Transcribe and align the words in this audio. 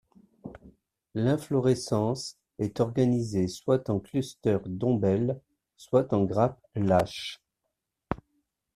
L'inflorescence 1.13 2.35
est 2.57 2.79
organisée 2.79 3.47
soit 3.47 3.87
en 3.91 3.99
cluster 3.99 4.57
d'ombelles, 4.65 5.39
soit 5.77 6.11
en 6.11 6.23
grappes 6.23 6.59
lâches. 6.73 7.39